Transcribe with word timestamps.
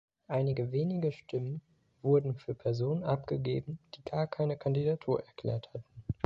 Einige 0.27 0.71
wenige 0.71 1.11
Stimmen 1.11 1.61
wurden 2.01 2.33
für 2.33 2.55
Personen 2.55 3.03
abgegeben, 3.03 3.77
die 3.93 4.03
gar 4.03 4.25
keine 4.25 4.57
Kandidatur 4.57 5.23
erklärt 5.23 5.71
hatten. 5.75 6.03